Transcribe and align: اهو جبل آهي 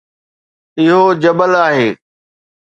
اهو 0.81 1.01
جبل 1.21 1.51
آهي 1.67 1.89